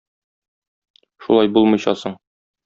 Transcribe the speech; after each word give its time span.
Шулай 1.27 1.53
булмыйча 1.59 1.95
соң! 2.05 2.19